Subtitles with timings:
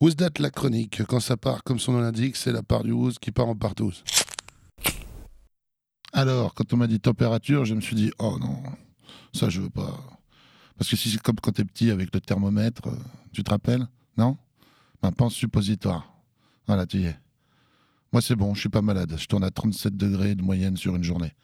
[0.00, 2.92] Who's that la chronique Quand ça part, comme son nom l'indique, c'est la part du
[2.92, 4.04] who's qui part en partouze.
[6.12, 8.62] Alors, quand on m'a dit température, je me suis dit, oh non,
[9.34, 9.98] ça je veux pas.
[10.76, 12.96] Parce que si c'est comme quand t'es petit avec le thermomètre, euh,
[13.32, 14.36] tu te rappelles Non?
[15.02, 16.12] Ben pense suppositoire.
[16.68, 17.16] Voilà, tu y es.
[18.12, 19.12] Moi c'est bon, je suis pas malade.
[19.18, 21.34] Je tourne à 37 degrés de moyenne sur une journée.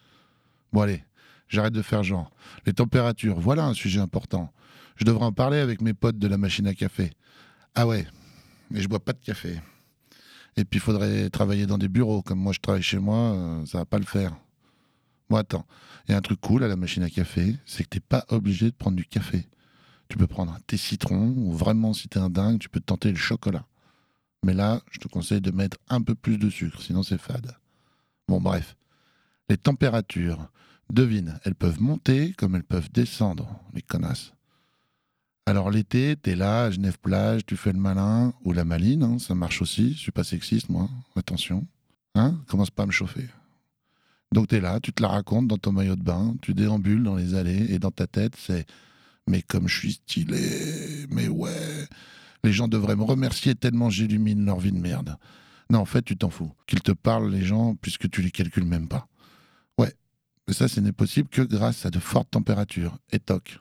[0.72, 1.04] Bon allez,
[1.48, 2.30] j'arrête de faire genre.
[2.66, 4.52] Les températures, voilà un sujet important.
[4.94, 7.10] Je devrais en parler avec mes potes de la machine à café.
[7.74, 8.06] Ah ouais,
[8.70, 9.60] mais je bois pas de café.
[10.56, 12.22] Et puis il faudrait travailler dans des bureaux.
[12.22, 14.36] Comme moi je travaille chez moi, euh, ça va pas le faire.
[15.28, 15.66] Bon, attends,
[16.06, 18.24] il y a un truc cool à la machine à café, c'est que t'es pas
[18.28, 19.48] obligé de prendre du café.
[20.08, 23.10] Tu peux prendre un thé citron, ou vraiment, si t'es un dingue, tu peux tenter
[23.10, 23.66] le chocolat.
[24.44, 27.56] Mais là, je te conseille de mettre un peu plus de sucre, sinon c'est fade.
[28.28, 28.76] Bon, bref.
[29.48, 30.46] Les températures,
[30.92, 34.33] devine, elles peuvent monter comme elles peuvent descendre, les connasses.
[35.46, 39.60] Alors l'été, t'es là, Genève-Plage, tu fais le malin, ou la maline, hein, ça marche
[39.60, 41.66] aussi, je suis pas sexiste, moi, attention.
[42.14, 43.28] Hein, commence pas à me chauffer.
[44.32, 47.02] Donc tu es là, tu te la racontes dans ton maillot de bain, tu déambules
[47.02, 48.66] dans les allées et dans ta tête, c'est
[49.26, 51.88] mais comme je suis stylé, mais ouais,
[52.42, 55.16] les gens devraient me remercier tellement j'illumine leur vie de merde.
[55.70, 56.52] Non, en fait, tu t'en fous.
[56.66, 59.08] Qu'ils te parlent, les gens, puisque tu les calcules même pas.
[59.78, 59.94] Ouais,
[60.46, 62.98] mais ça, ce n'est possible que grâce à de fortes températures.
[63.12, 63.60] Et toc.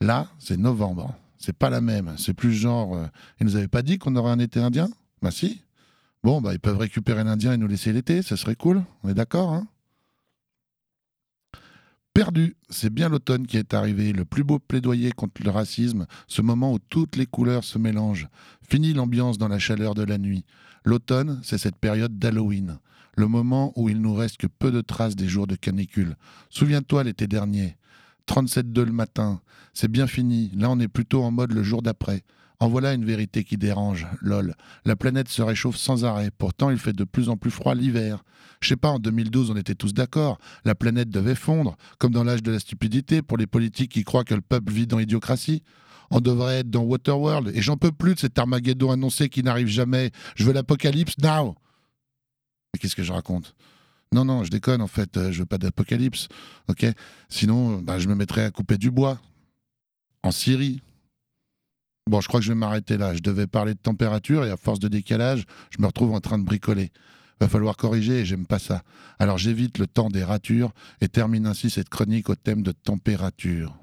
[0.00, 1.14] Là, c'est novembre.
[1.38, 2.14] C'est pas la même.
[2.18, 2.96] C'est plus genre.
[2.96, 3.06] Euh,
[3.40, 4.88] ils nous avaient pas dit qu'on aurait un été indien?
[5.22, 5.60] Bah si.
[6.22, 8.82] Bon, bah ils peuvent récupérer l'Indien et nous laisser l'été, ça serait cool.
[9.04, 9.68] On est d'accord, hein?
[12.12, 16.40] Perdu, c'est bien l'automne qui est arrivé, le plus beau plaidoyer contre le racisme, ce
[16.40, 18.28] moment où toutes les couleurs se mélangent.
[18.62, 20.44] Fini l'ambiance dans la chaleur de la nuit.
[20.84, 22.78] L'automne, c'est cette période d'Halloween,
[23.16, 26.16] le moment où il nous reste que peu de traces des jours de canicule.
[26.48, 27.76] Souviens-toi l'été dernier,
[28.28, 29.40] 37,2 le matin,
[29.72, 32.22] c'est bien fini, là on est plutôt en mode le jour d'après.
[32.58, 34.54] En voilà une vérité qui dérange, lol.
[34.86, 38.24] La planète se réchauffe sans arrêt, pourtant il fait de plus en plus froid l'hiver.
[38.62, 42.24] Je sais pas, en 2012 on était tous d'accord, la planète devait fondre, comme dans
[42.24, 45.62] l'âge de la stupidité pour les politiques qui croient que le peuple vit dans l'idiocratie.
[46.10, 49.66] On devrait être dans Waterworld, et j'en peux plus de cet Armageddon annoncé qui n'arrive
[49.66, 50.10] jamais.
[50.36, 51.54] Je veux l'apocalypse now
[52.72, 53.54] Mais qu'est-ce que je raconte?
[54.12, 56.28] Non, non, je déconne en fait, euh, je veux pas d'apocalypse,
[56.68, 56.86] ok?
[57.28, 59.20] Sinon, bah, je me mettrais à couper du bois.
[60.22, 60.80] En Syrie,
[62.08, 63.14] Bon, je crois que je vais m'arrêter là.
[63.14, 66.38] Je devais parler de température et à force de décalage, je me retrouve en train
[66.38, 66.92] de bricoler.
[67.40, 68.82] Va falloir corriger et j'aime pas ça.
[69.18, 73.76] Alors j'évite le temps des ratures et termine ainsi cette chronique au thème de température.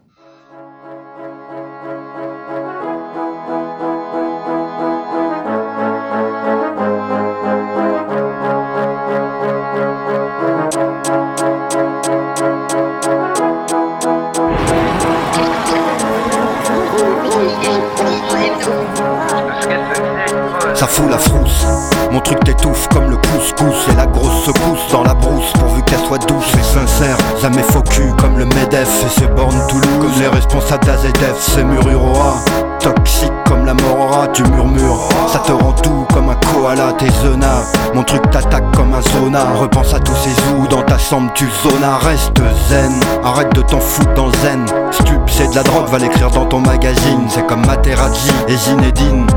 [20.83, 21.65] Ça fout la frousse.
[22.11, 25.99] Mon truc t'étouffe comme le couscous et la grosse secousse dans la brousse pourvu qu'elle
[25.99, 27.17] soit douce et sincère.
[27.41, 29.87] Jamais faux cul comme le MEDEF et c'est bornes Toulouse.
[30.01, 32.62] Comme les responsables d'AZF, c'est Mururoa.
[32.83, 35.07] Toxique comme la morora, tu murmures.
[35.27, 37.71] Ça te rend tout comme un koala, tes zonas.
[37.93, 39.39] Mon truc t'attaque comme un zona.
[39.55, 41.97] Repense à tous ces zoos dans ta chambre, tu zona.
[41.99, 44.65] Reste zen, arrête de t'en foutre dans zen.
[44.91, 47.25] Stup, c'est de la drogue, va l'écrire dans ton magazine.
[47.29, 49.27] C'est comme Materazzi et Zinedine.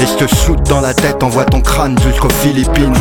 [0.00, 2.94] Et je te shoot dans la tête, envoie ton crâne jusqu'aux Philippines.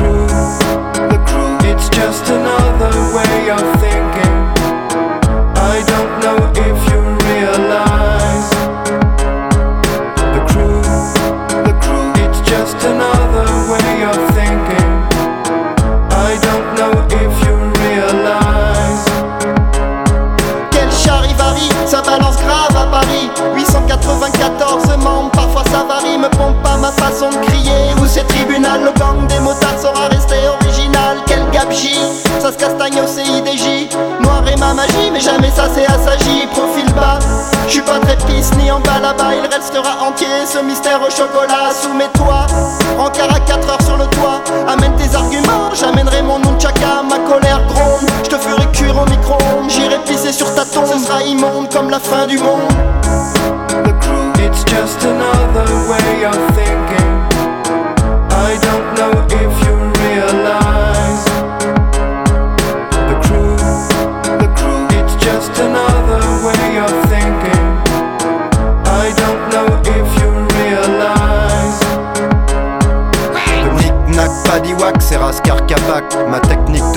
[32.56, 33.90] Castagne au CIDJ
[34.22, 36.48] Noir et ma magie, mais jamais ça c'est assagi.
[36.52, 37.20] Profil bas,
[37.68, 40.28] je suis pas très pisse ni en bas là-bas Il restera entier.
[40.46, 42.47] Ce mystère au chocolat Soumets-toi, rencard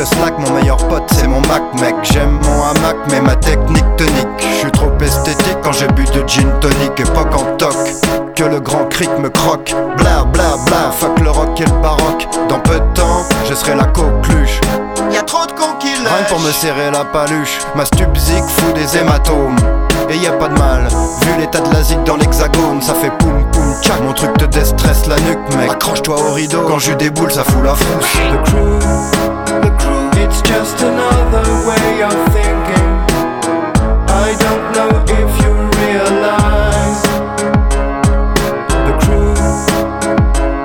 [0.04, 1.94] slack, mon meilleur pote c'est mon Mac, mec.
[2.02, 4.48] J'aime mon hamac, mais ma technique te nique.
[4.58, 7.74] J'suis trop esthétique quand j'ai bu de gin tonic, époque en toc.
[8.34, 9.74] que le grand cric me croque.
[9.96, 12.26] Bla bla bla, fuck le rock et le baroque.
[12.48, 14.60] Dans peu de temps, je serai la coqueluche.
[15.12, 17.58] Y a trop de cons qui Rien pour me serrer la paluche.
[17.74, 19.56] Ma stupzik fout des hématomes.
[20.08, 20.88] Et y a pas de mal,
[21.22, 24.00] vu l'état de la zig dans l'hexagone, ça fait poum poum tchac.
[24.02, 25.70] Mon truc te déstresse la nuque, mec.
[25.70, 29.29] Accroche-toi au rideau, quand je déboule, ça fout la frousse.
[29.58, 30.10] the crew.
[30.22, 32.90] It's just another way of thinking.
[34.06, 35.52] I don't know if you
[35.82, 37.02] realize
[38.86, 39.34] the crew.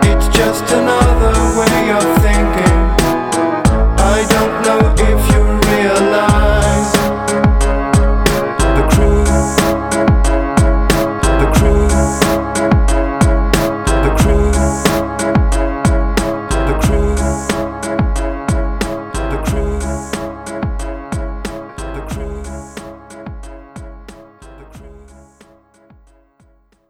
[0.09, 2.77] It's just another way of thinking.
[3.97, 4.94] I don't know.